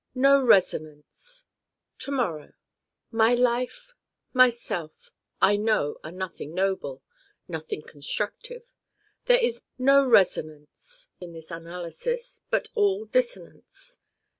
No 0.15 0.43
resonance 0.43 1.45
To 1.99 2.11
morrow 2.11 2.53
My 3.11 3.35
life, 3.35 3.93
myself, 4.33 5.11
I 5.39 5.57
know 5.57 5.99
are 6.03 6.09
nothing 6.11 6.55
noble, 6.55 7.03
nothing 7.47 7.83
constructive. 7.83 8.63
There 9.27 9.37
is 9.37 9.61
no 9.77 10.03
resonance 10.03 11.09
in 11.19 11.33
this 11.33 11.51
analysis, 11.51 12.41
but 12.49 12.69
all 12.73 13.05
Dissonance. 13.05 13.99